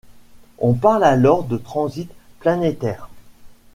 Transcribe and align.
On 0.57 0.73
parle 0.73 1.03
alors 1.03 1.43
de 1.43 1.57
transit 1.57 2.09
planétaire. 2.39 3.07